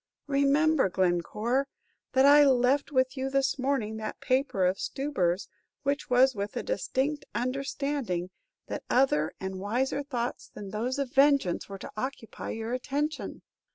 "Remember, 0.25 0.89
Glencore, 0.89 1.67
when 2.13 2.25
I 2.25 2.43
left 2.43 2.91
with 2.91 3.15
you 3.15 3.29
this 3.29 3.59
morning 3.59 3.97
that 3.97 4.19
paper 4.19 4.65
of 4.65 4.79
Stubber's 4.79 5.47
it 5.85 6.09
was 6.09 6.33
with 6.33 6.57
a 6.57 6.63
distinct 6.63 7.25
understanding 7.35 8.31
that 8.65 8.81
other 8.89 9.33
and 9.39 9.59
wiser 9.59 10.01
thoughts 10.01 10.49
than 10.51 10.71
those 10.71 10.97
of 10.97 11.13
vengeance 11.13 11.69
were 11.69 11.77
to 11.77 11.91
occupy 11.95 12.49
your 12.49 12.73
attention. 12.73 13.43